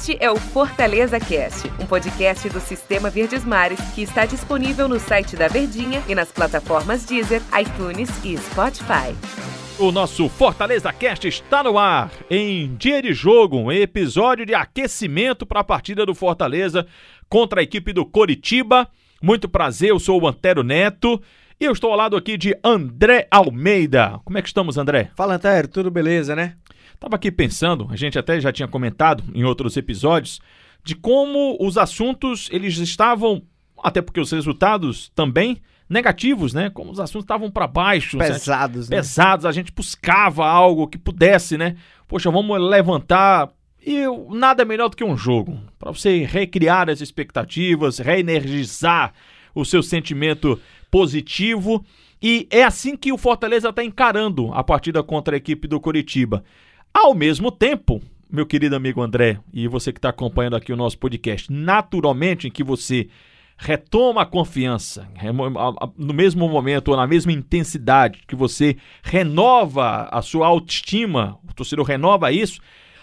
Este 0.00 0.16
é 0.18 0.30
o 0.30 0.36
Fortaleza 0.36 1.20
Cast, 1.20 1.70
um 1.78 1.84
podcast 1.84 2.48
do 2.48 2.58
Sistema 2.58 3.10
Verdes 3.10 3.44
Mares 3.44 3.78
que 3.94 4.00
está 4.00 4.24
disponível 4.24 4.88
no 4.88 4.98
site 4.98 5.36
da 5.36 5.46
Verdinha 5.46 6.02
e 6.08 6.14
nas 6.14 6.32
plataformas 6.32 7.04
Deezer, 7.04 7.42
iTunes 7.60 8.08
e 8.24 8.34
Spotify. 8.38 9.14
O 9.78 9.92
nosso 9.92 10.26
Fortaleza 10.30 10.90
Cast 10.90 11.28
está 11.28 11.62
no 11.62 11.78
ar. 11.78 12.10
Em 12.30 12.74
dia 12.76 13.02
de 13.02 13.12
jogo, 13.12 13.58
um 13.58 13.70
episódio 13.70 14.46
de 14.46 14.54
aquecimento 14.54 15.44
para 15.44 15.60
a 15.60 15.64
partida 15.64 16.06
do 16.06 16.14
Fortaleza 16.14 16.86
contra 17.28 17.60
a 17.60 17.62
equipe 17.62 17.92
do 17.92 18.06
Coritiba. 18.06 18.88
Muito 19.22 19.50
prazer, 19.50 19.90
eu 19.90 19.98
sou 19.98 20.18
o 20.18 20.26
Antero 20.26 20.62
Neto. 20.62 21.20
E 21.60 21.66
eu 21.66 21.72
estou 21.72 21.90
ao 21.90 21.98
lado 21.98 22.16
aqui 22.16 22.38
de 22.38 22.58
André 22.64 23.28
Almeida. 23.30 24.18
Como 24.24 24.38
é 24.38 24.40
que 24.40 24.48
estamos, 24.48 24.78
André? 24.78 25.10
Fala, 25.14 25.34
Antero, 25.34 25.68
tudo 25.68 25.90
beleza, 25.90 26.34
né? 26.34 26.54
Tava 27.00 27.16
aqui 27.16 27.32
pensando, 27.32 27.88
a 27.90 27.96
gente 27.96 28.18
até 28.18 28.38
já 28.38 28.52
tinha 28.52 28.68
comentado 28.68 29.24
em 29.34 29.42
outros 29.42 29.74
episódios, 29.74 30.38
de 30.84 30.94
como 30.94 31.56
os 31.58 31.78
assuntos 31.78 32.50
eles 32.52 32.76
estavam, 32.76 33.42
até 33.82 34.02
porque 34.02 34.20
os 34.20 34.30
resultados 34.30 35.10
também 35.14 35.62
negativos, 35.88 36.52
né? 36.52 36.68
Como 36.68 36.92
os 36.92 37.00
assuntos 37.00 37.24
estavam 37.24 37.50
para 37.50 37.66
baixo, 37.66 38.18
pesados, 38.18 38.90
né? 38.90 38.96
pesados, 38.98 39.46
a 39.46 39.50
gente 39.50 39.72
buscava 39.72 40.46
algo 40.46 40.86
que 40.86 40.98
pudesse, 40.98 41.56
né? 41.56 41.76
Poxa, 42.06 42.30
vamos 42.30 42.60
levantar 42.60 43.50
e 43.84 44.04
nada 44.28 44.62
melhor 44.64 44.90
do 44.90 44.96
que 44.96 45.02
um 45.02 45.16
jogo 45.16 45.58
para 45.78 45.90
você 45.90 46.24
recriar 46.24 46.90
as 46.90 47.00
expectativas, 47.00 47.98
reenergizar 47.98 49.14
o 49.54 49.64
seu 49.64 49.82
sentimento 49.82 50.60
positivo. 50.90 51.82
E 52.22 52.46
é 52.50 52.62
assim 52.62 52.94
que 52.94 53.10
o 53.10 53.16
Fortaleza 53.16 53.70
está 53.70 53.82
encarando 53.82 54.52
a 54.52 54.62
partida 54.62 55.02
contra 55.02 55.34
a 55.34 55.38
equipe 55.38 55.66
do 55.66 55.80
Curitiba. 55.80 56.44
Ao 56.92 57.14
mesmo 57.14 57.50
tempo, 57.50 58.02
meu 58.30 58.46
querido 58.46 58.76
amigo 58.76 59.00
André, 59.00 59.38
e 59.52 59.66
você 59.68 59.92
que 59.92 59.98
está 59.98 60.10
acompanhando 60.10 60.56
aqui 60.56 60.72
o 60.72 60.76
nosso 60.76 60.98
podcast, 60.98 61.52
naturalmente 61.52 62.46
em 62.46 62.50
que 62.50 62.62
você 62.62 63.08
retoma 63.56 64.22
a 64.22 64.26
confiança, 64.26 65.08
no 65.96 66.14
mesmo 66.14 66.48
momento 66.48 66.88
ou 66.88 66.96
na 66.96 67.06
mesma 67.06 67.32
intensidade 67.32 68.20
que 68.26 68.34
você 68.34 68.76
renova 69.02 70.08
a 70.10 70.22
sua 70.22 70.46
autoestima, 70.46 71.38
o 71.48 71.54
torcedor 71.54 71.84
renova 71.84 72.32
isso, 72.32 72.60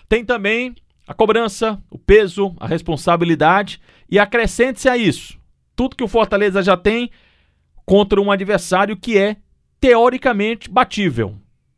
tem 0.09 0.25
também 0.25 0.75
a 1.07 1.13
cobrança, 1.13 1.81
o 1.89 1.97
peso, 1.97 2.55
a 2.59 2.67
responsabilidade 2.67 3.79
e 4.09 4.17
acrescente-se 4.17 4.89
a 4.89 4.97
isso 4.97 5.37
tudo 5.77 5.95
que 5.95 6.03
o 6.03 6.07
Fortaleza 6.07 6.63
já 6.63 6.75
tem 6.75 7.11
contra 7.85 8.19
um 8.19 8.31
adversário 8.31 8.97
que 8.97 9.17
é 9.17 9.37
teoricamente 9.79 10.69
batível. 10.69 11.37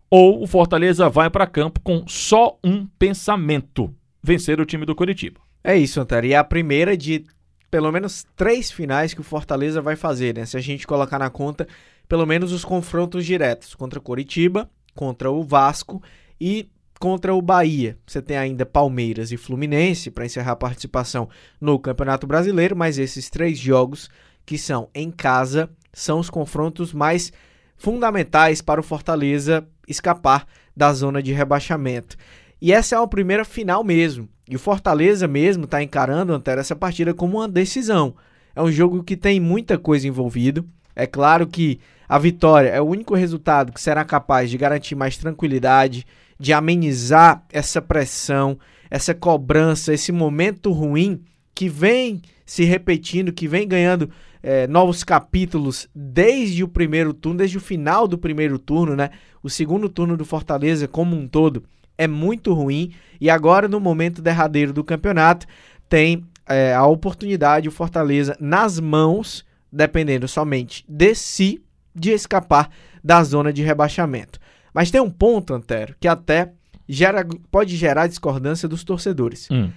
Ou 0.10 0.42
o 0.42 0.48
Fortaleza 0.48 1.10
vai 1.10 1.30
para 1.30 1.46
campo 1.46 1.80
com 1.82 2.08
só 2.08 2.58
um 2.64 2.86
pensamento: 2.98 3.94
vencer 4.24 4.60
o 4.60 4.66
time 4.66 4.86
do 4.86 4.96
Curitiba. 4.96 5.40
É 5.64 5.76
isso, 5.76 6.00
Antero. 6.00 6.26
E 6.26 6.34
é 6.34 6.38
a 6.38 6.44
primeira 6.44 6.98
de 6.98 7.26
pelo 7.70 7.92
menos 7.92 8.26
três 8.36 8.72
finais 8.72 9.14
que 9.14 9.22
o 9.22 9.24
Fortaleza 9.24 9.82
vai 9.82 9.96
fazer, 9.96 10.36
né? 10.36 10.46
Se 10.46 10.58
a 10.58 10.62
gente 10.62 10.88
colocar 10.88 11.20
na 11.20 11.30
conta 11.30 11.68
pelo 12.08 12.26
menos 12.26 12.52
os 12.52 12.66
confrontos 12.66 13.24
diretos 13.26 13.76
contra 13.76 14.00
Curitiba, 14.00 14.70
contra 14.96 15.30
o 15.30 15.44
Vasco 15.44 16.02
e 16.42 16.68
contra 17.00 17.34
o 17.34 17.42
Bahia. 17.42 17.98
Você 18.06 18.22
tem 18.22 18.36
ainda 18.36 18.66
Palmeiras 18.66 19.32
e 19.32 19.38
Fluminense 19.38 20.10
para 20.10 20.26
encerrar 20.26 20.54
a 20.54 20.56
participação 20.56 21.30
no 21.62 21.78
Campeonato 21.78 22.26
Brasileiro, 22.26 22.76
mas 22.76 22.98
esses 22.98 23.30
três 23.30 23.60
jogos 23.60 24.10
que 24.46 24.58
são 24.58 24.90
em 24.94 25.12
casa 25.12 25.70
são 25.94 26.20
os 26.20 26.30
confrontos 26.30 26.92
mais 26.92 27.32
fundamentais 27.78 28.62
para 28.62 28.82
o 28.82 28.84
Fortaleza 28.84 29.66
escapar 29.90 30.46
da 30.76 30.94
zona 30.94 31.22
de 31.22 31.34
rebaixamento. 31.34 32.16
E 32.62 32.72
essa 32.72 32.96
é 32.96 33.00
a 33.02 33.08
primeira 33.08 33.44
final 33.44 33.84
mesmo. 33.84 34.30
E 34.48 34.56
o 34.56 34.60
Fortaleza 34.60 35.28
mesmo 35.28 35.66
está 35.66 35.82
encarando 35.82 36.34
ante 36.34 36.50
essa 36.50 36.76
partida 36.76 37.14
como 37.14 37.38
uma 37.38 37.48
decisão. 37.48 38.16
É 38.56 38.62
um 38.62 38.72
jogo 38.72 39.04
que 39.04 39.16
tem 39.16 39.40
muita 39.40 39.78
coisa 39.78 40.08
envolvido. 40.08 40.68
É 40.96 41.06
claro 41.06 41.48
que 41.48 41.80
a 42.08 42.18
vitória 42.18 42.70
é 42.70 42.82
o 42.82 42.86
único 42.86 43.16
resultado 43.16 43.72
que 43.72 43.80
será 43.80 44.04
capaz 44.04 44.50
de 44.50 44.58
garantir 44.58 44.96
mais 44.96 45.16
tranquilidade, 45.16 46.06
de 46.40 46.52
amenizar 46.52 47.44
essa 47.52 47.82
pressão, 47.82 48.58
essa 48.90 49.14
cobrança, 49.14 49.94
esse 49.94 50.12
momento 50.12 50.72
ruim 50.72 51.22
que 51.54 51.70
vem 51.70 52.22
se 52.46 52.64
repetindo, 52.64 53.32
que 53.32 53.48
vem 53.48 53.68
ganhando 53.68 54.10
é, 54.42 54.68
novos 54.68 55.04
capítulos 55.04 55.88
desde 55.94 56.64
o 56.64 56.68
primeiro 56.68 57.14
turno, 57.14 57.40
desde 57.40 57.58
o 57.58 57.62
final 57.62 58.08
do 58.08 58.18
primeiro 58.18 58.58
turno, 58.58 58.96
né? 58.96 59.10
O 59.44 59.50
segundo 59.50 59.90
turno 59.90 60.16
do 60.16 60.26
Fortaleza, 60.26 60.88
como 60.88 61.16
um 61.16 61.28
todo, 61.28 61.64
é 61.98 62.08
muito 62.08 62.54
ruim. 62.54 62.94
E 63.20 63.30
agora, 63.30 63.68
no 63.68 63.80
momento 63.80 64.22
derradeiro 64.22 64.72
do 64.72 64.84
campeonato, 64.84 65.46
tem 65.88 66.26
é, 66.48 66.74
a 66.74 66.86
oportunidade, 66.86 67.68
o 67.68 67.72
Fortaleza, 67.72 68.36
nas 68.40 68.80
mãos, 68.80 69.46
dependendo 69.72 70.28
somente 70.28 70.86
de 70.88 71.14
si, 71.14 71.62
de 71.94 72.12
escapar 72.12 72.70
da 73.04 73.24
zona 73.24 73.52
de 73.52 73.64
rebaixamento. 73.64 74.40
Mas 74.74 74.92
tem 74.92 75.02
um 75.02 75.10
ponto, 75.10 75.54
Antero, 75.54 75.96
que 76.00 76.08
até 76.08 76.54
gera, 76.88 77.26
pode 77.52 77.76
gerar 77.76 78.08
discordância 78.08 78.68
dos 78.68 78.84
torcedores. 78.84 79.48
Hum. 79.52 79.72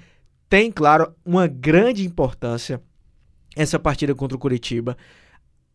Tem, 0.49 0.71
claro, 0.71 1.15
uma 1.25 1.47
grande 1.47 2.07
importância 2.07 2.81
essa 3.57 3.79
partida 3.79 4.15
contra 4.15 4.37
o 4.37 4.41
Curitiba. 4.41 4.97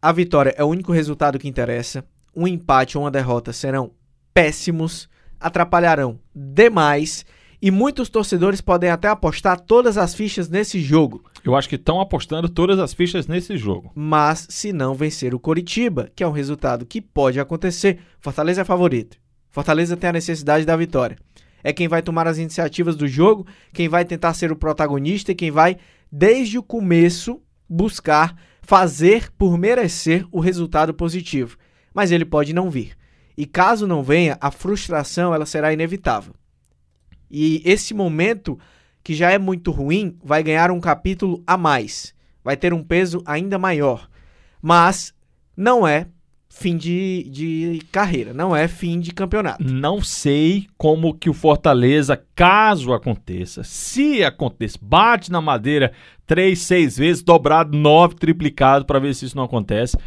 A 0.02 0.12
vitória 0.12 0.54
é 0.58 0.64
o 0.64 0.68
único 0.68 0.92
resultado 0.92 1.40
que 1.40 1.48
interessa. 1.48 2.04
Um 2.36 2.48
empate 2.48 2.98
ou 2.98 3.04
uma 3.04 3.12
derrota 3.12 3.52
serão 3.52 3.92
péssimos, 4.34 5.10
atrapalharão 5.40 6.20
demais 6.36 7.26
e 7.62 7.72
muitos 7.72 8.08
torcedores 8.10 8.62
podem 8.62 8.90
até 8.90 9.08
apostar 9.08 9.60
todas 9.60 9.98
as 9.98 10.14
fichas 10.14 10.48
nesse 10.48 10.80
jogo. 10.80 11.24
Eu 11.44 11.56
acho 11.56 11.68
que 11.68 11.76
estão 11.76 12.00
apostando 12.00 12.48
todas 12.48 12.78
as 12.78 12.94
fichas 12.94 13.26
nesse 13.26 13.58
jogo. 13.58 13.92
Mas 13.96 14.46
se 14.50 14.72
não 14.72 14.94
vencer 14.94 15.34
o 15.34 15.40
Coritiba, 15.40 16.12
que 16.16 16.24
é 16.24 16.28
um 16.28 16.32
resultado 16.32 16.86
que 16.86 17.02
pode 17.02 17.40
acontecer, 17.40 18.00
Fortaleza 18.20 18.62
é 18.62 18.66
favorito. 18.66 19.18
Fortaleza 19.50 19.98
tem 19.98 20.10
a 20.10 20.14
necessidade 20.14 20.66
da 20.66 20.76
vitória. 20.76 21.18
É 21.64 21.74
quem 21.74 21.88
vai 21.88 22.02
tomar 22.04 22.28
as 22.28 22.38
iniciativas 22.38 22.96
do 22.96 23.08
jogo, 23.08 23.48
quem 23.74 23.90
vai 23.90 24.06
tentar 24.06 24.34
ser 24.36 24.52
o 24.52 24.56
protagonista 24.56 25.32
e 25.32 25.36
quem 25.36 25.50
vai, 25.50 25.78
desde 26.12 26.60
o 26.60 26.64
começo, 26.64 27.42
buscar 27.70 28.36
fazer 28.62 29.32
por 29.38 29.58
merecer 29.58 30.26
o 30.32 30.40
resultado 30.40 30.94
positivo. 30.94 31.58
Mas 31.94 32.12
ele 32.12 32.26
pode 32.26 32.54
não 32.54 32.70
vir. 32.70 32.98
E 33.38 33.46
caso 33.46 33.88
não 33.88 34.04
venha, 34.04 34.38
a 34.42 34.52
frustração 34.52 35.34
ela 35.34 35.46
será 35.46 35.72
inevitável. 35.72 36.34
E 37.30 37.62
esse 37.66 37.94
momento, 37.94 38.60
que 39.04 39.14
já 39.14 39.32
é 39.32 39.38
muito 39.38 39.72
ruim, 39.72 40.18
vai 40.24 40.42
ganhar 40.42 40.72
um 40.72 40.80
capítulo 40.80 41.44
a 41.46 41.56
mais. 41.56 42.14
Vai 42.44 42.58
ter 42.58 42.74
um 42.74 42.84
peso 42.84 43.22
ainda 43.26 43.58
maior. 43.58 44.10
Mas 44.62 45.14
não 45.56 45.88
é 45.88 46.08
fim 46.57 46.75
de, 46.75 47.28
de 47.29 47.81
carreira, 47.91 48.34
não 48.34 48.56
é 48.56 48.68
fim 48.68 49.00
de 49.00 49.12
campeonato. 49.12 49.63
Não 49.63 50.01
sei 50.01 50.68
como 50.78 51.13
que 51.13 51.29
o 51.29 51.34
Fortaleza, 51.34 52.22
caso 52.35 52.94
aconteça, 52.94 53.63
se 53.63 54.23
aconteça, 54.23 54.78
bate 54.81 55.31
na 55.31 55.40
madeira 55.40 55.91
três, 56.25 56.59
seis 56.59 56.97
vezes, 56.97 57.23
dobrado, 57.23 57.78
nove, 57.78 58.16
triplicado, 58.16 58.85
para 58.85 59.00
ver 59.00 59.13
se 59.13 59.25
isso 59.25 59.38
não 59.38 59.44
acontece. 59.44 59.97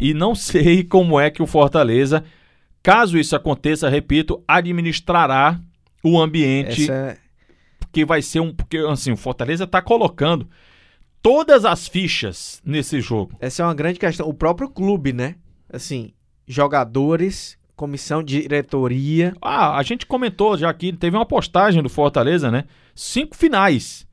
E 0.00 0.12
não 0.12 0.34
sei 0.34 0.82
como 0.84 1.18
é 1.18 1.30
que 1.30 1.42
o 1.42 1.46
Fortaleza, 1.46 2.24
caso 2.82 3.18
isso 3.18 3.36
aconteça, 3.36 3.88
repito, 3.88 4.42
administrará 4.46 5.60
o 6.02 6.20
ambiente 6.20 6.84
Essa... 6.84 6.92
É 6.92 7.30
que 7.92 8.04
vai 8.04 8.22
ser 8.22 8.40
um. 8.40 8.52
Porque 8.54 8.78
assim, 8.78 9.12
o 9.12 9.16
Fortaleza 9.16 9.64
está 9.64 9.82
colocando 9.82 10.48
todas 11.22 11.64
as 11.64 11.88
fichas 11.88 12.60
nesse 12.64 13.00
jogo. 13.00 13.36
Essa 13.40 13.62
é 13.62 13.66
uma 13.66 13.74
grande 13.74 13.98
questão. 13.98 14.28
O 14.28 14.34
próprio 14.34 14.68
clube, 14.68 15.12
né? 15.12 15.36
Assim, 15.72 16.12
jogadores, 16.46 17.58
comissão, 17.76 18.22
diretoria. 18.22 19.34
Ah, 19.40 19.76
a 19.76 19.82
gente 19.82 20.04
comentou 20.04 20.56
já 20.56 20.68
aqui, 20.68 20.92
teve 20.92 21.16
uma 21.16 21.24
postagem 21.26 21.82
do 21.82 21.88
Fortaleza, 21.88 22.50
né? 22.50 22.64
Cinco 22.94 23.36
finais. 23.36 24.06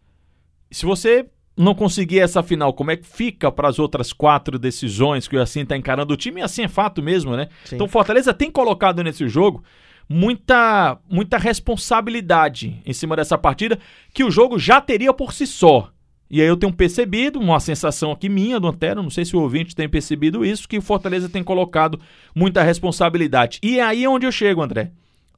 Se 0.71 0.85
você 0.85 1.25
não 1.57 1.73
conseguir 1.73 2.19
essa 2.19 2.43
final, 2.43 2.71
como 2.73 2.91
é 2.91 2.95
que 2.95 3.05
fica 3.07 3.51
para 3.51 3.67
as 3.67 3.79
outras 3.79 4.13
quatro 4.13 4.59
decisões 4.59 5.27
que 5.27 5.35
o 5.35 5.41
assim 5.41 5.61
está 5.61 5.75
encarando 5.75 6.13
o 6.13 6.17
time? 6.17 6.39
E 6.39 6.43
assim 6.43 6.63
é 6.63 6.67
fato 6.67 7.01
mesmo, 7.01 7.35
né? 7.35 7.49
Sim. 7.65 7.75
Então 7.75 7.87
Fortaleza 7.87 8.33
tem 8.33 8.51
colocado 8.51 9.03
nesse 9.03 9.27
jogo 9.27 9.63
muita, 10.07 10.97
muita 11.09 11.37
responsabilidade 11.37 12.81
em 12.85 12.93
cima 12.93 13.15
dessa 13.15 13.37
partida 13.37 13.79
que 14.13 14.23
o 14.23 14.31
jogo 14.31 14.57
já 14.57 14.79
teria 14.79 15.13
por 15.13 15.33
si 15.33 15.47
só. 15.47 15.91
E 16.29 16.41
aí 16.41 16.47
eu 16.47 16.57
tenho 16.57 16.73
percebido, 16.73 17.39
uma 17.39 17.59
sensação 17.59 18.11
aqui 18.11 18.27
minha 18.27 18.59
do 18.59 18.67
Antero, 18.67 19.01
não 19.01 19.09
sei 19.09 19.23
se 19.23 19.35
o 19.35 19.41
ouvinte 19.41 19.75
tem 19.75 19.87
percebido 19.87 20.45
isso, 20.45 20.67
que 20.67 20.77
o 20.77 20.81
Fortaleza 20.81 21.29
tem 21.29 21.43
colocado 21.43 21.99
muita 22.35 22.63
responsabilidade. 22.63 23.59
E 23.63 23.79
é 23.79 23.83
aí 23.83 24.07
onde 24.07 24.25
eu 24.25 24.31
chego, 24.31 24.61
André. 24.61 24.91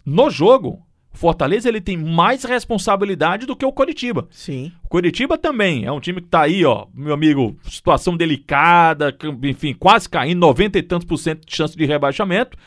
No 0.05 0.29
jogo, 0.29 0.81
o 1.13 1.17
Fortaleza 1.17 1.69
ele 1.69 1.81
tem 1.81 1.97
mais 1.97 2.43
responsabilidade 2.43 3.45
do 3.45 3.55
que 3.55 3.65
o 3.65 3.71
Coritiba. 3.71 4.27
Sim. 4.31 4.71
O 4.83 4.87
Coritiba 4.87 5.37
também 5.37 5.85
é 5.85 5.91
um 5.91 5.99
time 5.99 6.21
que 6.21 6.27
tá 6.27 6.41
aí, 6.41 6.65
ó, 6.65 6.87
meu 6.93 7.13
amigo, 7.13 7.57
situação 7.63 8.17
delicada, 8.17 9.15
enfim, 9.43 9.73
quase 9.73 10.09
caindo, 10.09 10.39
90 10.39 10.79
e 10.79 10.83
tantos 10.83 11.07
por 11.07 11.17
cento 11.17 11.45
de 11.45 11.55
chance 11.55 11.75
de 11.77 11.85
rebaixamento. 11.85 12.57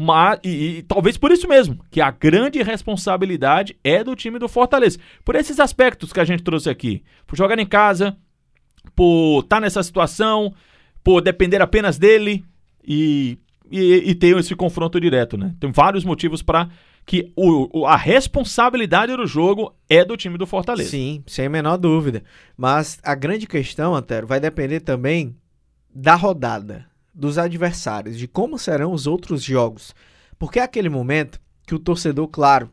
Mas, 0.00 0.38
e, 0.44 0.78
e, 0.78 0.82
talvez 0.84 1.16
por 1.16 1.32
isso 1.32 1.48
mesmo, 1.48 1.84
que 1.90 2.00
a 2.00 2.08
grande 2.12 2.62
responsabilidade 2.62 3.76
é 3.82 4.04
do 4.04 4.14
time 4.14 4.38
do 4.38 4.48
Fortaleza. 4.48 4.96
Por 5.24 5.34
esses 5.34 5.58
aspectos 5.58 6.12
que 6.12 6.20
a 6.20 6.24
gente 6.24 6.44
trouxe 6.44 6.70
aqui. 6.70 7.02
Por 7.26 7.36
jogar 7.36 7.58
em 7.58 7.66
casa, 7.66 8.16
por 8.94 9.40
estar 9.40 9.56
tá 9.56 9.60
nessa 9.60 9.82
situação, 9.82 10.54
por 11.02 11.20
depender 11.20 11.60
apenas 11.60 11.98
dele 11.98 12.44
e, 12.86 13.40
e, 13.68 14.10
e 14.10 14.14
ter 14.14 14.36
esse 14.36 14.54
confronto 14.54 15.00
direto, 15.00 15.36
né? 15.36 15.56
Tem 15.58 15.72
vários 15.72 16.04
motivos 16.04 16.42
para 16.42 16.68
que 17.04 17.32
o, 17.34 17.84
a 17.84 17.96
responsabilidade 17.96 19.16
do 19.16 19.26
jogo 19.26 19.74
é 19.90 20.04
do 20.04 20.16
time 20.16 20.38
do 20.38 20.46
Fortaleza. 20.46 20.90
Sim, 20.90 21.24
sem 21.26 21.46
a 21.46 21.50
menor 21.50 21.76
dúvida. 21.76 22.22
Mas 22.56 23.00
a 23.02 23.16
grande 23.16 23.48
questão, 23.48 23.96
Antero, 23.96 24.28
vai 24.28 24.38
depender 24.38 24.78
também 24.78 25.34
da 25.92 26.14
rodada, 26.14 26.86
dos 27.18 27.36
adversários, 27.36 28.16
de 28.16 28.28
como 28.28 28.56
serão 28.56 28.92
os 28.92 29.08
outros 29.08 29.42
jogos. 29.42 29.92
Porque 30.38 30.60
é 30.60 30.62
aquele 30.62 30.88
momento 30.88 31.40
que 31.66 31.74
o 31.74 31.78
torcedor, 31.78 32.28
claro, 32.28 32.70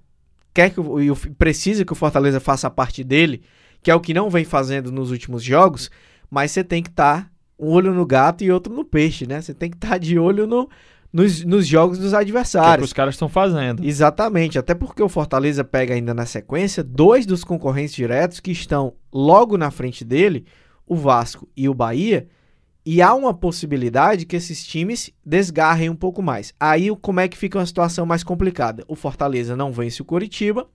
quer 0.54 0.70
que 0.70 0.80
o, 0.80 1.16
precisa 1.36 1.84
que 1.84 1.92
o 1.92 1.96
Fortaleza 1.96 2.40
faça 2.40 2.68
a 2.68 2.70
parte 2.70 3.04
dele, 3.04 3.42
que 3.82 3.90
é 3.90 3.96
o 3.96 4.00
que 4.00 4.14
não 4.14 4.30
vem 4.30 4.46
fazendo 4.46 4.92
nos 4.92 5.10
últimos 5.10 5.44
jogos, 5.44 5.90
mas 6.30 6.52
você 6.52 6.64
tem 6.64 6.84
que 6.84 6.90
estar 6.90 7.24
tá 7.24 7.30
um 7.58 7.70
olho 7.70 7.92
no 7.92 8.06
gato 8.06 8.44
e 8.44 8.52
outro 8.52 8.72
no 8.72 8.86
peixe, 8.86 9.26
né? 9.26 9.42
Você 9.42 9.54
tem 9.54 9.70
que 9.70 9.78
estar 9.78 9.90
tá 9.90 9.98
de 9.98 10.20
olho 10.20 10.46
no, 10.46 10.70
nos, 11.12 11.44
nos 11.44 11.66
jogos 11.66 11.98
dos 11.98 12.14
adversários. 12.14 12.70
Que, 12.70 12.76
é 12.76 12.78
que 12.78 12.84
os 12.84 12.94
caras 12.94 13.16
estão 13.16 13.30
fazendo. 13.30 13.84
Exatamente, 13.84 14.60
até 14.60 14.76
porque 14.76 15.02
o 15.02 15.10
Fortaleza 15.10 15.64
pega 15.64 15.96
ainda 15.96 16.14
na 16.14 16.26
sequência 16.26 16.84
dois 16.84 17.26
dos 17.26 17.44
concorrentes 17.44 17.96
diretos 17.96 18.40
que 18.40 18.52
estão 18.52 18.94
logo 19.12 19.58
na 19.58 19.72
frente 19.72 20.06
dele, 20.06 20.46
o 20.86 20.96
Vasco 20.96 21.50
e 21.58 21.68
o 21.68 21.74
Bahia, 21.74 22.28
e 22.86 23.02
há 23.02 23.14
uma 23.14 23.34
possibilidade 23.34 24.26
que 24.26 24.36
esses 24.36 24.66
times 24.66 25.12
desgarrem 25.26 25.90
um 25.90 25.96
pouco 25.96 26.22
mais. 26.22 26.54
Aí 26.60 26.90
como 27.02 27.20
é 27.20 27.28
que 27.28 27.38
fica 27.38 27.58
uma 27.58 27.66
situação 27.66 28.06
mais 28.06 28.24
complicada? 28.24 28.84
O 28.88 28.96
Fortaleza 28.96 29.56
não 29.56 29.72
vence 29.72 30.02
o 30.02 30.06
Coritiba 30.06 30.68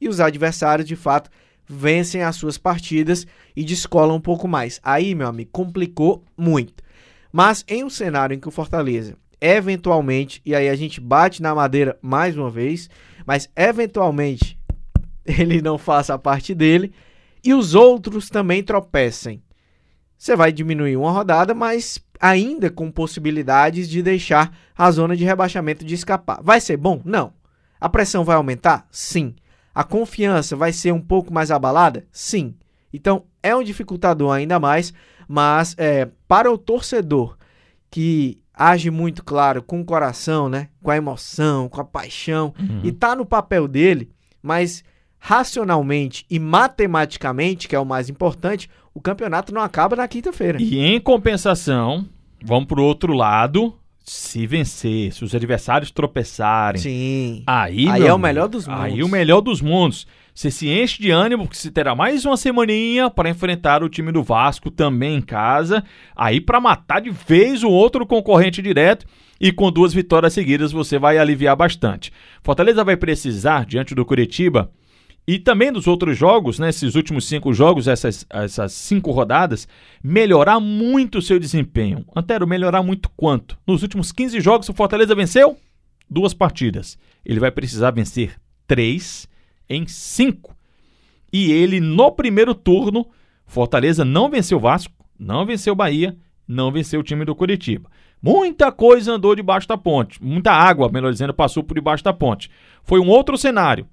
e 0.00 0.08
os 0.08 0.20
adversários, 0.20 0.88
de 0.88 0.96
fato, 0.96 1.30
vencem 1.66 2.22
as 2.22 2.36
suas 2.36 2.56
partidas 2.56 3.26
e 3.54 3.62
descolam 3.64 4.16
um 4.16 4.20
pouco 4.20 4.48
mais. 4.48 4.80
Aí, 4.82 5.14
meu 5.14 5.26
amigo, 5.26 5.50
complicou 5.52 6.24
muito. 6.36 6.82
Mas 7.30 7.64
em 7.68 7.84
um 7.84 7.90
cenário 7.90 8.34
em 8.34 8.40
que 8.40 8.48
o 8.48 8.52
Fortaleza 8.52 9.16
eventualmente, 9.40 10.40
e 10.44 10.54
aí 10.54 10.68
a 10.68 10.74
gente 10.74 11.00
bate 11.00 11.40
na 11.42 11.54
madeira 11.54 11.98
mais 12.02 12.36
uma 12.36 12.50
vez, 12.50 12.90
mas 13.26 13.48
eventualmente 13.56 14.58
ele 15.24 15.62
não 15.62 15.78
faça 15.78 16.14
a 16.14 16.18
parte 16.18 16.54
dele 16.54 16.92
e 17.44 17.54
os 17.54 17.74
outros 17.74 18.28
também 18.28 18.62
tropecem. 18.62 19.42
Você 20.18 20.34
vai 20.34 20.50
diminuir 20.50 20.96
uma 20.96 21.12
rodada, 21.12 21.54
mas 21.54 22.00
ainda 22.20 22.68
com 22.68 22.90
possibilidades 22.90 23.88
de 23.88 24.02
deixar 24.02 24.52
a 24.76 24.90
zona 24.90 25.16
de 25.16 25.24
rebaixamento 25.24 25.84
de 25.84 25.94
escapar. 25.94 26.40
Vai 26.42 26.60
ser 26.60 26.76
bom? 26.76 27.00
Não. 27.04 27.32
A 27.80 27.88
pressão 27.88 28.24
vai 28.24 28.34
aumentar? 28.34 28.86
Sim. 28.90 29.36
A 29.72 29.84
confiança 29.84 30.56
vai 30.56 30.72
ser 30.72 30.92
um 30.92 31.00
pouco 31.00 31.32
mais 31.32 31.52
abalada? 31.52 32.04
Sim. 32.10 32.56
Então 32.92 33.26
é 33.40 33.54
um 33.54 33.62
dificultador 33.62 34.32
ainda 34.32 34.58
mais, 34.58 34.92
mas 35.28 35.76
é, 35.78 36.08
para 36.26 36.50
o 36.50 36.58
torcedor 36.58 37.38
que 37.88 38.42
age 38.52 38.90
muito, 38.90 39.24
claro, 39.24 39.62
com 39.62 39.80
o 39.80 39.84
coração, 39.84 40.48
né? 40.48 40.68
Com 40.82 40.90
a 40.90 40.96
emoção, 40.96 41.68
com 41.68 41.80
a 41.80 41.84
paixão. 41.84 42.52
Uhum. 42.58 42.80
E 42.82 42.90
tá 42.90 43.14
no 43.14 43.24
papel 43.24 43.68
dele, 43.68 44.10
mas 44.42 44.82
racionalmente 45.16 46.26
e 46.28 46.38
matematicamente, 46.38 47.68
que 47.68 47.76
é 47.76 47.78
o 47.78 47.86
mais 47.86 48.08
importante, 48.08 48.68
o 48.98 49.00
campeonato 49.00 49.54
não 49.54 49.62
acaba 49.62 49.94
na 49.94 50.08
quinta-feira. 50.08 50.60
E 50.60 50.76
em 50.76 51.00
compensação, 51.00 52.04
vamos 52.44 52.66
pro 52.66 52.82
outro 52.82 53.12
lado. 53.12 53.72
Se 54.00 54.44
vencer, 54.44 55.12
se 55.12 55.22
os 55.22 55.34
adversários 55.34 55.92
tropeçarem. 55.92 56.80
Sim. 56.80 57.42
Aí, 57.46 57.88
aí 57.88 58.06
é 58.06 58.12
o 58.12 58.18
melhor 58.18 58.48
dos 58.48 58.66
mundos. 58.66 58.82
Aí 58.82 59.02
o 59.02 59.08
melhor 59.08 59.40
dos 59.40 59.60
mundos. 59.60 60.04
Você 60.34 60.50
se 60.50 60.68
enche 60.68 61.00
de 61.00 61.10
ânimo, 61.10 61.44
porque 61.44 61.58
você 61.58 61.70
terá 61.70 61.94
mais 61.94 62.24
uma 62.24 62.36
semaninha 62.36 63.08
para 63.08 63.28
enfrentar 63.28 63.84
o 63.84 63.88
time 63.88 64.10
do 64.10 64.22
Vasco 64.22 64.68
também 64.70 65.16
em 65.16 65.20
casa. 65.20 65.84
Aí 66.16 66.40
para 66.40 66.60
matar 66.60 67.00
de 67.00 67.10
vez 67.10 67.62
o 67.62 67.70
outro 67.70 68.04
concorrente 68.04 68.60
direto. 68.60 69.06
E 69.40 69.52
com 69.52 69.70
duas 69.70 69.94
vitórias 69.94 70.32
seguidas 70.32 70.72
você 70.72 70.98
vai 70.98 71.18
aliviar 71.18 71.54
bastante. 71.54 72.12
Fortaleza 72.42 72.82
vai 72.82 72.96
precisar, 72.96 73.64
diante 73.64 73.94
do 73.94 74.04
Curitiba, 74.04 74.72
e 75.28 75.38
também 75.38 75.70
dos 75.70 75.86
outros 75.86 76.16
jogos, 76.16 76.58
né, 76.58 76.70
esses 76.70 76.94
últimos 76.94 77.28
cinco 77.28 77.52
jogos, 77.52 77.86
essas, 77.86 78.24
essas 78.30 78.72
cinco 78.72 79.10
rodadas, 79.10 79.68
melhorar 80.02 80.58
muito 80.58 81.18
o 81.18 81.22
seu 81.22 81.38
desempenho. 81.38 82.02
Antero, 82.16 82.46
melhorar 82.46 82.82
muito 82.82 83.10
quanto? 83.10 83.58
Nos 83.66 83.82
últimos 83.82 84.10
15 84.10 84.40
jogos, 84.40 84.70
o 84.70 84.72
Fortaleza 84.72 85.14
venceu 85.14 85.58
duas 86.08 86.32
partidas. 86.32 86.98
Ele 87.26 87.38
vai 87.38 87.50
precisar 87.50 87.90
vencer 87.90 88.36
três 88.66 89.28
em 89.68 89.86
5. 89.86 90.56
E 91.30 91.52
ele, 91.52 91.78
no 91.78 92.10
primeiro 92.10 92.54
turno, 92.54 93.06
Fortaleza 93.44 94.06
não 94.06 94.30
venceu 94.30 94.56
o 94.56 94.62
Vasco, 94.62 94.94
não 95.18 95.44
venceu 95.44 95.74
o 95.74 95.76
Bahia, 95.76 96.16
não 96.48 96.72
venceu 96.72 97.00
o 97.00 97.04
time 97.04 97.26
do 97.26 97.34
Curitiba. 97.34 97.90
Muita 98.22 98.72
coisa 98.72 99.12
andou 99.12 99.36
debaixo 99.36 99.68
da 99.68 99.76
ponte, 99.76 100.24
muita 100.24 100.52
água, 100.52 100.90
melhor 100.90 101.12
dizendo, 101.12 101.34
passou 101.34 101.62
por 101.62 101.74
debaixo 101.74 102.02
da 102.02 102.14
ponte. 102.14 102.50
Foi 102.82 102.98
um 102.98 103.08
outro 103.08 103.36
cenário. 103.36 103.86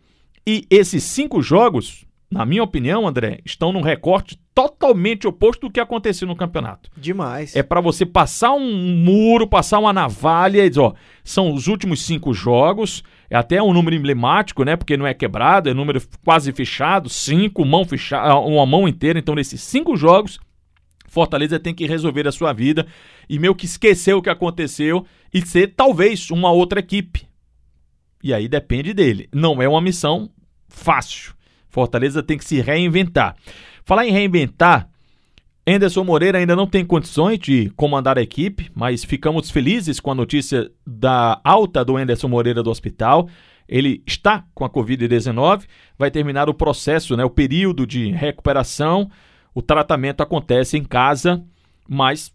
E 0.47 0.68
esses 0.69 1.03
cinco 1.03 1.42
jogos, 1.42 2.06
na 2.31 2.45
minha 2.45 2.63
opinião, 2.63 3.07
André, 3.07 3.39
estão 3.44 3.71
num 3.71 3.81
recorte 3.81 4.39
totalmente 4.53 5.27
oposto 5.27 5.68
do 5.68 5.71
que 5.71 5.80
aconteceu 5.80 6.27
no 6.27 6.36
campeonato. 6.36 6.89
Demais. 6.95 7.56
É 7.56 7.63
para 7.63 7.81
você 7.81 8.06
passar 8.06 8.53
um 8.53 8.95
muro, 8.95 9.47
passar 9.47 9.80
uma 9.80 9.92
navalha 9.92 10.65
e 10.65 10.69
dizer, 10.69 10.81
ó, 10.81 10.94
são 11.24 11.53
os 11.53 11.68
últimos 11.68 12.03
cinco 12.03 12.33
jogos, 12.33 13.03
é 13.30 13.36
até 13.36 13.62
um 13.62 13.74
número 13.74 13.95
emblemático, 13.95 14.63
né? 14.63 14.75
Porque 14.75 14.95
não 14.95 15.07
é 15.07 15.13
quebrado, 15.13 15.69
é 15.69 15.74
número 15.74 16.01
quase 16.24 16.51
fechado, 16.51 17.09
cinco, 17.09 17.65
mão 17.65 17.83
fechada, 17.83 18.30
ah, 18.30 18.39
uma 18.39 18.65
mão 18.65 18.88
inteira. 18.88 19.18
Então, 19.18 19.36
nesses 19.36 19.62
cinco 19.62 19.97
jogos, 19.97 20.39
Fortaleza 21.07 21.59
tem 21.59 21.74
que 21.74 21.88
resolver 21.88 22.27
a 22.27 22.31
sua 22.31 22.53
vida 22.53 22.86
e 23.30 23.39
meio 23.39 23.56
que 23.56 23.65
esquecer 23.65 24.13
o 24.13 24.21
que 24.21 24.30
aconteceu 24.30 25.06
e 25.33 25.42
ser 25.45 25.74
talvez 25.75 26.30
uma 26.30 26.51
outra 26.51 26.80
equipe. 26.80 27.27
E 28.24 28.33
aí 28.33 28.47
depende 28.47 28.94
dele. 28.94 29.30
Não 29.33 29.62
é 29.62 29.68
uma 29.68 29.80
missão 29.80 30.31
fácil. 30.75 31.33
Fortaleza 31.69 32.22
tem 32.22 32.38
que 32.38 32.45
se 32.45 32.62
reinventar. 32.62 33.36
Falar 33.83 34.06
em 34.06 34.12
reinventar, 34.12 34.89
Anderson 35.68 36.04
Moreira 36.04 36.38
ainda 36.38 36.56
não 36.56 36.68
tem 36.68 36.86
condições 36.86 37.39
de 37.39 37.72
comandar 37.75 38.18
a 38.18 38.22
equipe, 38.22 38.69
mas 38.75 39.04
ficamos 39.04 39.50
felizes 39.50 40.00
com 40.00 40.12
a 40.12 40.16
notícia 40.16 40.69
da 40.86 41.39
alta 41.44 41.83
do 41.83 41.98
Anderson 41.98 42.27
Moreira 42.27 42.62
do 42.62 42.69
hospital. 42.69 43.27
Ele 43.68 44.04
está 44.06 44.45
com 44.54 44.63
a 44.63 44.69
Covid-19, 44.69 45.63
vai 45.98 46.12
terminar 46.12 46.50
o 46.50 46.54
processo, 46.54 47.18
né, 47.18 47.25
o 47.25 47.30
período 47.30 47.88
de 47.88 48.12
recuperação. 48.12 49.09
O 49.56 49.61
tratamento 49.61 50.21
acontece 50.21 50.78
em 50.78 50.83
casa, 50.83 51.44
mas 51.88 52.31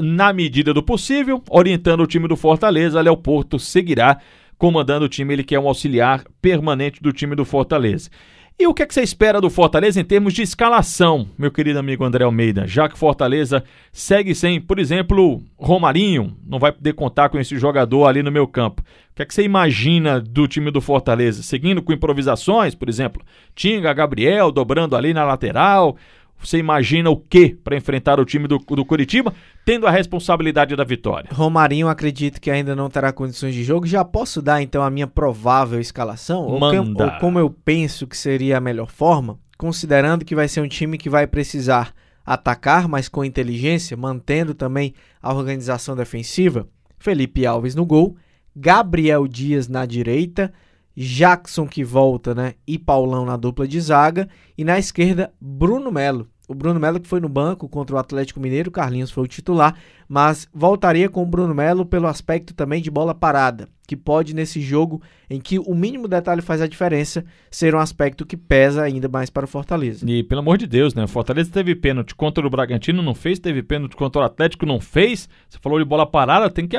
na 0.00 0.32
medida 0.32 0.72
do 0.72 0.82
possível, 0.82 1.42
orientando 1.50 2.00
o 2.00 2.06
time 2.06 2.26
do 2.26 2.36
Fortaleza, 2.36 3.00
Léo 3.00 3.16
Porto 3.16 3.58
seguirá 3.58 4.18
comandando 4.62 5.06
o 5.06 5.08
time, 5.08 5.34
ele 5.34 5.42
que 5.42 5.56
é 5.56 5.58
um 5.58 5.66
auxiliar 5.66 6.22
permanente 6.40 7.02
do 7.02 7.12
time 7.12 7.34
do 7.34 7.44
Fortaleza. 7.44 8.08
E 8.56 8.64
o 8.64 8.72
que, 8.72 8.84
é 8.84 8.86
que 8.86 8.94
você 8.94 9.02
espera 9.02 9.40
do 9.40 9.50
Fortaleza 9.50 10.00
em 10.00 10.04
termos 10.04 10.32
de 10.32 10.40
escalação, 10.40 11.26
meu 11.36 11.50
querido 11.50 11.80
amigo 11.80 12.04
André 12.04 12.22
Almeida? 12.22 12.64
Já 12.64 12.88
que 12.88 12.96
Fortaleza 12.96 13.64
segue 13.90 14.36
sem, 14.36 14.60
por 14.60 14.78
exemplo, 14.78 15.42
Romarinho, 15.56 16.36
não 16.46 16.60
vai 16.60 16.70
poder 16.70 16.92
contar 16.92 17.28
com 17.28 17.40
esse 17.40 17.58
jogador 17.58 18.06
ali 18.06 18.22
no 18.22 18.30
meu 18.30 18.46
campo. 18.46 18.82
O 18.82 19.14
que 19.16 19.22
é 19.22 19.24
que 19.24 19.34
você 19.34 19.42
imagina 19.42 20.20
do 20.20 20.46
time 20.46 20.70
do 20.70 20.80
Fortaleza? 20.80 21.42
Seguindo 21.42 21.82
com 21.82 21.92
improvisações, 21.92 22.72
por 22.72 22.88
exemplo, 22.88 23.20
Tinga, 23.56 23.92
Gabriel 23.92 24.52
dobrando 24.52 24.94
ali 24.94 25.12
na 25.12 25.24
lateral, 25.24 25.96
você 26.42 26.58
imagina 26.58 27.10
o 27.10 27.16
que 27.16 27.50
para 27.50 27.76
enfrentar 27.76 28.18
o 28.18 28.24
time 28.24 28.48
do, 28.48 28.58
do 28.58 28.84
Curitiba, 28.84 29.32
tendo 29.64 29.86
a 29.86 29.90
responsabilidade 29.90 30.74
da 30.74 30.84
vitória? 30.84 31.30
Romarinho, 31.32 31.88
acredito 31.88 32.40
que 32.40 32.50
ainda 32.50 32.74
não 32.74 32.90
terá 32.90 33.12
condições 33.12 33.54
de 33.54 33.62
jogo. 33.62 33.86
Já 33.86 34.04
posso 34.04 34.42
dar 34.42 34.60
então 34.60 34.82
a 34.82 34.90
minha 34.90 35.06
provável 35.06 35.80
escalação? 35.80 36.42
Ou, 36.42 36.54
ou 36.54 37.20
como 37.20 37.38
eu 37.38 37.48
penso 37.48 38.06
que 38.06 38.16
seria 38.16 38.58
a 38.58 38.60
melhor 38.60 38.90
forma? 38.90 39.38
Considerando 39.56 40.24
que 40.24 40.34
vai 40.34 40.48
ser 40.48 40.60
um 40.60 40.68
time 40.68 40.98
que 40.98 41.08
vai 41.08 41.26
precisar 41.26 41.94
atacar, 42.24 42.88
mas 42.88 43.08
com 43.08 43.24
inteligência, 43.24 43.96
mantendo 43.96 44.54
também 44.54 44.94
a 45.20 45.32
organização 45.32 45.94
defensiva. 45.94 46.68
Felipe 46.98 47.46
Alves 47.46 47.74
no 47.74 47.84
gol, 47.84 48.16
Gabriel 48.54 49.26
Dias 49.26 49.68
na 49.68 49.86
direita, 49.86 50.52
Jackson 50.96 51.66
que 51.66 51.82
volta, 51.82 52.34
né? 52.34 52.54
E 52.66 52.78
Paulão 52.78 53.24
na 53.24 53.36
dupla 53.36 53.66
de 53.66 53.80
zaga. 53.80 54.28
E 54.56 54.64
na 54.64 54.78
esquerda, 54.78 55.32
Bruno 55.40 55.90
Melo. 55.90 56.28
O 56.48 56.54
Bruno 56.54 56.80
Melo 56.80 56.98
que 56.98 57.08
foi 57.08 57.20
no 57.20 57.28
banco 57.28 57.68
contra 57.68 57.94
o 57.94 57.98
Atlético 57.98 58.40
Mineiro, 58.40 58.68
o 58.68 58.72
Carlinhos 58.72 59.10
foi 59.10 59.24
o 59.24 59.28
titular, 59.28 59.76
mas 60.08 60.48
voltaria 60.52 61.08
com 61.08 61.22
o 61.22 61.26
Bruno 61.26 61.54
Melo 61.54 61.86
pelo 61.86 62.06
aspecto 62.06 62.52
também 62.52 62.82
de 62.82 62.90
bola 62.90 63.14
parada, 63.14 63.68
que 63.86 63.96
pode 63.96 64.34
nesse 64.34 64.60
jogo 64.60 65.00
em 65.30 65.40
que 65.40 65.58
o 65.58 65.74
mínimo 65.74 66.08
detalhe 66.08 66.42
faz 66.42 66.60
a 66.60 66.66
diferença, 66.66 67.24
ser 67.50 67.74
um 67.74 67.78
aspecto 67.78 68.26
que 68.26 68.36
pesa 68.36 68.82
ainda 68.82 69.08
mais 69.08 69.30
para 69.30 69.44
o 69.44 69.48
Fortaleza. 69.48 70.04
E 70.06 70.24
pelo 70.24 70.40
amor 70.40 70.58
de 70.58 70.66
Deus, 70.66 70.94
né? 70.94 71.04
O 71.04 71.08
Fortaleza 71.08 71.50
teve 71.50 71.76
pênalti 71.76 72.14
contra 72.14 72.44
o 72.44 72.50
Bragantino, 72.50 73.02
não 73.02 73.14
fez, 73.14 73.38
teve 73.38 73.62
pênalti 73.62 73.96
contra 73.96 74.20
o 74.20 74.24
Atlético, 74.24 74.66
não 74.66 74.80
fez. 74.80 75.28
Você 75.48 75.58
falou 75.60 75.78
de 75.78 75.84
bola 75.84 76.04
parada, 76.04 76.50
tem 76.50 76.66
que, 76.66 76.76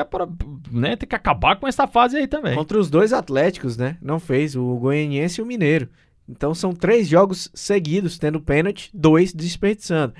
né, 0.70 0.94
tem 0.94 1.08
que 1.08 1.16
acabar 1.16 1.56
com 1.56 1.66
essa 1.66 1.86
fase 1.86 2.18
aí 2.18 2.26
também. 2.26 2.54
Contra 2.54 2.78
os 2.78 2.90
dois 2.90 3.12
Atléticos, 3.12 3.78
né? 3.78 3.96
Não 4.02 4.20
fez, 4.20 4.54
o 4.54 4.76
Goianiense 4.76 5.40
e 5.40 5.42
o 5.42 5.46
Mineiro. 5.46 5.88
Então 6.28 6.54
são 6.54 6.72
três 6.72 7.08
jogos 7.08 7.50
seguidos 7.54 8.18
tendo 8.18 8.40
pênalti, 8.40 8.90
dois 8.94 9.32
desperdiçando. 9.32 10.14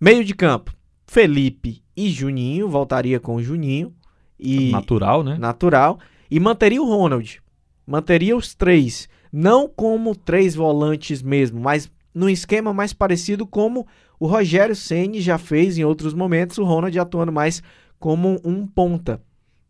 Meio 0.00 0.24
de 0.24 0.34
campo, 0.34 0.74
Felipe 1.06 1.82
e 1.96 2.10
Juninho, 2.10 2.68
voltaria 2.68 3.20
com 3.20 3.36
o 3.36 3.42
Juninho. 3.42 3.92
E 4.38 4.70
natural, 4.70 5.22
né? 5.22 5.36
Natural. 5.38 5.98
E 6.30 6.40
manteria 6.40 6.82
o 6.82 6.86
Ronald. 6.86 7.40
Manteria 7.86 8.36
os 8.36 8.54
três. 8.54 9.08
Não 9.32 9.68
como 9.68 10.14
três 10.14 10.54
volantes 10.54 11.22
mesmo, 11.22 11.60
mas 11.60 11.90
num 12.14 12.28
esquema 12.28 12.72
mais 12.72 12.92
parecido 12.92 13.46
como 13.46 13.86
o 14.18 14.26
Rogério 14.26 14.76
Ceni 14.76 15.20
já 15.20 15.38
fez 15.38 15.78
em 15.78 15.84
outros 15.84 16.14
momentos, 16.14 16.58
o 16.58 16.64
Ronald 16.64 16.96
atuando 16.98 17.32
mais 17.32 17.62
como 17.98 18.40
um 18.44 18.66
ponta. 18.66 19.20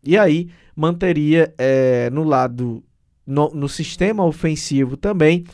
E 0.03 0.17
aí 0.17 0.49
manteria 0.75 1.53
é, 1.57 2.09
no 2.09 2.23
lado 2.23 2.83
no, 3.25 3.49
no 3.49 3.69
sistema 3.69 4.25
ofensivo 4.25 4.97
também. 4.97 5.45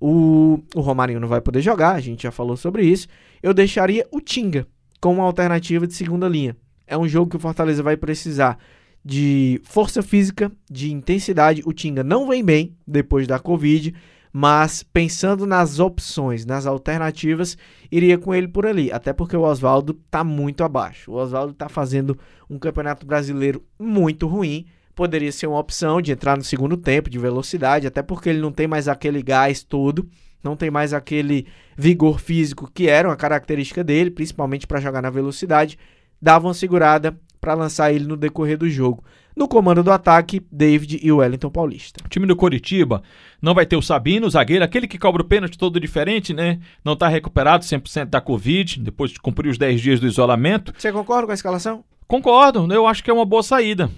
O, 0.00 0.60
o 0.74 0.80
Romarinho 0.80 1.20
não 1.20 1.28
vai 1.28 1.40
poder 1.40 1.60
jogar, 1.60 1.94
a 1.94 2.00
gente 2.00 2.24
já 2.24 2.30
falou 2.30 2.56
sobre 2.56 2.84
isso. 2.84 3.08
Eu 3.42 3.54
deixaria 3.54 4.06
o 4.10 4.20
Tinga 4.20 4.66
como 5.00 5.22
alternativa 5.22 5.86
de 5.86 5.94
segunda 5.94 6.28
linha. 6.28 6.56
É 6.86 6.96
um 6.96 7.08
jogo 7.08 7.30
que 7.30 7.36
o 7.36 7.40
Fortaleza 7.40 7.82
vai 7.82 7.96
precisar 7.96 8.58
de 9.04 9.60
força 9.64 10.02
física, 10.02 10.50
de 10.70 10.92
intensidade. 10.92 11.62
O 11.64 11.72
Tinga 11.72 12.02
não 12.02 12.28
vem 12.28 12.44
bem 12.44 12.76
depois 12.86 13.26
da 13.26 13.38
Covid, 13.38 13.94
mas 14.32 14.82
pensando 14.82 15.46
nas 15.46 15.78
opções, 15.78 16.44
nas 16.44 16.66
alternativas, 16.66 17.56
iria 17.90 18.18
com 18.18 18.34
ele 18.34 18.48
por 18.48 18.66
ali. 18.66 18.92
Até 18.92 19.12
porque 19.12 19.36
o 19.36 19.42
Oswaldo 19.42 19.98
está 20.04 20.22
muito 20.22 20.62
abaixo. 20.62 21.12
O 21.12 21.14
Oswaldo 21.14 21.52
está 21.52 21.68
fazendo 21.68 22.18
um 22.50 22.58
campeonato 22.58 23.06
brasileiro 23.06 23.64
muito 23.78 24.26
ruim 24.26 24.66
poderia 24.96 25.30
ser 25.30 25.46
uma 25.46 25.60
opção 25.60 26.00
de 26.00 26.10
entrar 26.10 26.36
no 26.36 26.42
segundo 26.42 26.76
tempo 26.76 27.10
de 27.10 27.18
velocidade, 27.18 27.86
até 27.86 28.02
porque 28.02 28.30
ele 28.30 28.40
não 28.40 28.50
tem 28.50 28.66
mais 28.66 28.88
aquele 28.88 29.22
gás 29.22 29.62
todo, 29.62 30.08
não 30.42 30.56
tem 30.56 30.70
mais 30.70 30.94
aquele 30.94 31.46
vigor 31.76 32.18
físico 32.18 32.68
que 32.72 32.88
era 32.88 33.06
uma 33.06 33.16
característica 33.16 33.84
dele, 33.84 34.10
principalmente 34.10 34.66
para 34.66 34.80
jogar 34.80 35.02
na 35.02 35.10
velocidade. 35.10 35.78
Dava 36.20 36.48
uma 36.48 36.54
segurada 36.54 37.14
para 37.38 37.52
lançar 37.52 37.92
ele 37.92 38.06
no 38.06 38.16
decorrer 38.16 38.56
do 38.56 38.68
jogo. 38.70 39.04
No 39.36 39.46
comando 39.46 39.82
do 39.82 39.92
ataque, 39.92 40.40
David 40.50 40.98
e 41.02 41.12
Wellington 41.12 41.50
Paulista. 41.50 42.02
O 42.02 42.08
time 42.08 42.26
do 42.26 42.34
Coritiba 42.34 43.02
não 43.40 43.52
vai 43.52 43.66
ter 43.66 43.76
o 43.76 43.82
Sabino, 43.82 44.26
o 44.26 44.30
zagueiro, 44.30 44.64
aquele 44.64 44.88
que 44.88 44.98
cobra 44.98 45.20
o 45.20 45.26
pênalti 45.26 45.58
todo 45.58 45.78
diferente, 45.78 46.32
né? 46.32 46.58
Não 46.82 46.94
está 46.94 47.06
recuperado 47.06 47.66
100% 47.66 48.06
da 48.06 48.20
Covid, 48.20 48.80
depois 48.80 49.10
de 49.10 49.20
cumprir 49.20 49.50
os 49.50 49.58
10 49.58 49.78
dias 49.78 50.00
do 50.00 50.06
isolamento. 50.06 50.72
Você 50.78 50.90
concorda 50.90 51.26
com 51.26 51.32
a 51.32 51.34
escalação? 51.34 51.84
Concordo, 52.08 52.72
eu 52.72 52.86
acho 52.86 53.04
que 53.04 53.10
é 53.10 53.12
uma 53.12 53.26
boa 53.26 53.42
saída. 53.42 53.90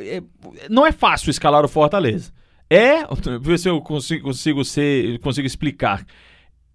É, 0.00 0.22
não 0.68 0.86
é 0.86 0.92
fácil 0.92 1.30
escalar 1.30 1.64
o 1.64 1.68
Fortaleza. 1.68 2.32
É, 2.68 3.04
ver 3.40 3.58
se 3.58 3.68
eu 3.68 3.80
consigo, 3.80 4.24
consigo, 4.24 4.64
ser, 4.64 5.18
consigo 5.20 5.46
explicar. 5.46 6.04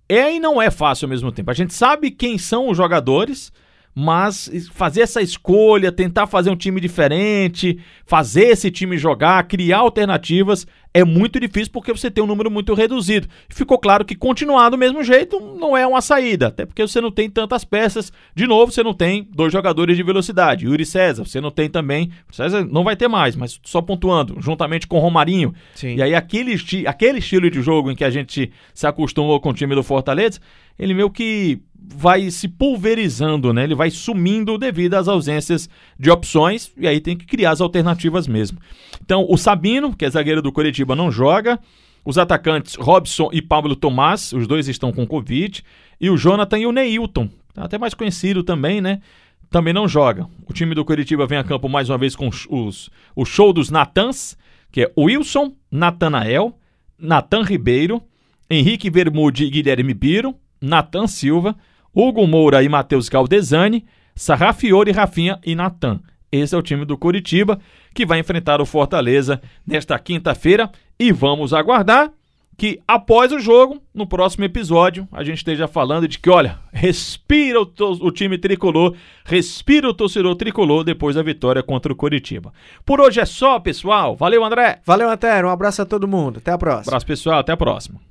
É 0.07 0.33
e 0.33 0.39
não 0.39 0.62
é 0.62 0.71
fácil 0.71 1.05
ao 1.05 1.09
mesmo 1.09 1.31
tempo. 1.31 1.51
A 1.51 1.53
gente 1.53 1.74
sabe 1.74 2.09
quem 2.09 2.38
são 2.38 2.69
os 2.69 2.77
jogadores, 2.77 3.51
mas 3.93 4.50
fazer 4.71 5.01
essa 5.01 5.21
escolha, 5.21 5.91
tentar 5.91 6.25
fazer 6.25 6.50
um 6.50 6.55
time 6.55 6.79
diferente, 6.79 7.79
fazer 8.05 8.45
esse 8.45 8.71
time 8.71 8.98
jogar, 8.98 9.43
criar 9.48 9.79
alternativas, 9.79 10.65
é 10.93 11.03
muito 11.03 11.39
difícil 11.39 11.72
porque 11.72 11.91
você 11.91 12.10
tem 12.10 12.24
um 12.24 12.27
número 12.27 12.50
muito 12.50 12.74
reduzido. 12.74 13.27
Ficou 13.48 13.77
claro 13.77 14.03
que 14.03 14.15
continuar 14.15 14.69
do 14.69 14.77
mesmo 14.77 15.03
jeito 15.03 15.39
não 15.39 15.77
é 15.77 15.86
uma 15.86 16.01
saída, 16.01 16.48
até 16.48 16.65
porque 16.65 16.81
você 16.81 17.00
não 17.00 17.12
tem 17.12 17.29
tantas 17.29 17.63
peças. 17.63 18.12
De 18.34 18.48
novo, 18.48 18.72
você 18.72 18.81
não 18.81 18.93
tem 18.93 19.27
dois 19.31 19.53
jogadores 19.53 19.96
de 19.96 20.03
velocidade. 20.03 20.65
Yuri 20.65 20.86
César, 20.86 21.24
você 21.24 21.39
não 21.39 21.51
tem 21.51 21.69
também. 21.69 22.12
César 22.31 22.65
não 22.65 22.84
vai 22.84 22.96
ter 22.96 23.08
mais, 23.08 23.36
mas 23.36 23.60
só 23.63 23.81
pontuando, 23.81 24.38
juntamente 24.39 24.88
com 24.88 24.98
o 24.98 25.00
Romarinho. 25.00 25.53
Sim. 25.75 25.96
E 25.96 26.01
aí, 26.01 26.15
aquele, 26.15 26.55
aquele 26.88 27.19
estilo 27.19 27.50
de 27.50 27.62
jogo 27.62 27.91
em 27.91 27.96
que 27.96 28.03
a 28.03 28.10
gente 28.10 28.51
se 28.74 28.88
acostumou 28.88 29.39
com 29.39 29.50
o 29.50 29.53
time 29.53 29.75
do 29.75 29.84
Fortaleza, 29.84 30.39
ele 30.77 30.93
meio 30.93 31.10
que 31.10 31.62
vai 31.81 32.29
se 32.29 32.48
pulverizando, 32.48 33.53
né? 33.53 33.63
Ele 33.63 33.75
vai 33.75 33.89
sumindo 33.89 34.58
devido 34.58 34.93
às 34.93 35.08
ausências 35.08 35.69
de 35.98 36.12
opções 36.12 36.72
e 36.77 36.88
aí 36.88 37.00
tem 37.00 37.17
que 37.17 37.25
criar 37.25 37.51
as 37.51 37.62
alternativas 37.62 38.27
mesmo. 38.27 38.60
Então, 39.03 39.25
o 39.27 39.38
Sabino, 39.38 39.96
que 39.96 40.05
é 40.05 40.10
zagueiro 40.10 40.41
do 40.41 40.51
Curitiba, 40.51 40.78
não 40.95 41.12
joga. 41.12 41.59
Os 42.05 42.17
atacantes 42.17 42.75
Robson 42.75 43.29
e 43.31 43.41
Pablo 43.41 43.75
Tomás, 43.75 44.33
os 44.33 44.48
dois 44.48 44.67
estão 44.67 44.91
com 44.91 45.05
Covid. 45.05 45.63
E 46.00 46.09
o 46.09 46.17
Jonathan 46.17 46.59
e 46.59 46.65
o 46.65 46.71
Neilton, 46.71 47.29
até 47.55 47.77
mais 47.77 47.93
conhecido 47.93 48.43
também, 48.43 48.79
né? 48.81 49.01
Também 49.50 49.74
não 49.74 49.88
joga. 49.88 50.27
O 50.48 50.53
time 50.53 50.75
do 50.75 50.86
Curitiba 50.86 51.25
vem 51.25 51.38
a 51.38 51.43
campo 51.43 51.67
mais 51.67 51.89
uma 51.89 51.98
vez 51.98 52.15
com 52.15 52.29
os, 52.29 52.89
o 53.15 53.25
show 53.25 53.51
dos 53.51 53.69
Natans, 53.69 54.38
que 54.71 54.83
é 54.83 54.91
Wilson, 54.98 55.53
Natanael, 55.71 56.57
Natan 56.98 57.43
Ribeiro, 57.43 58.01
Henrique 58.50 58.89
Vermude 58.89 59.45
e 59.45 59.50
Guilherme 59.50 59.93
Biro, 59.93 60.36
Natan 60.62 61.07
Silva, 61.07 61.55
Hugo 61.93 62.25
Moura 62.27 62.63
e 62.63 62.69
Matheus 62.69 63.09
Galdesani, 63.09 63.86
Sarrafiore, 64.15 64.91
Rafinha 64.91 65.39
e 65.45 65.55
Natan. 65.55 66.00
Esse 66.31 66.55
é 66.55 66.57
o 66.57 66.62
time 66.62 66.86
do 66.86 66.98
Curitiba 66.98 67.59
que 67.93 68.05
vai 68.05 68.19
enfrentar 68.19 68.62
o 68.62 68.65
Fortaleza 68.65 69.41
nesta 69.65 69.98
quinta-feira 69.98 70.69
e 71.00 71.12
vamos 71.12 71.53
aguardar 71.53 72.12
que 72.59 72.81
após 72.86 73.31
o 73.31 73.39
jogo, 73.39 73.81
no 73.95 74.05
próximo 74.05 74.43
episódio, 74.43 75.07
a 75.13 75.24
gente 75.24 75.38
esteja 75.38 75.65
falando 75.65 76.09
de 76.09 76.19
que, 76.19 76.29
olha, 76.29 76.59
respira 76.74 77.62
o, 77.62 77.71
o, 78.01 78.12
time 78.12 78.38
tricolor, 78.38 78.95
respira 79.24 79.88
o 79.88 79.93
torcedor 79.93 80.36
tricolor 80.36 80.83
depois 80.83 81.15
da 81.15 81.24
vitória 81.24 81.63
contra 81.63 81.91
o 81.91 81.95
Curitiba. 81.95 82.51
Por 82.86 83.00
hoje 83.00 83.21
é 83.21 83.25
só, 83.25 83.59
pessoal. 83.62 84.13
Valeu, 84.13 84.43
André. 84.43 84.81
Valeu, 84.86 85.09
Antero. 85.09 85.48
Um 85.48 85.51
abraço 85.51 85.81
a 85.81 85.86
todo 85.86 86.05
mundo. 86.05 86.39
Até 86.39 86.51
a 86.51 86.57
próxima. 86.57 86.91
abraço, 86.91 87.05
pessoal. 87.05 87.39
Até 87.39 87.53
a 87.53 87.57
próxima. 87.57 88.01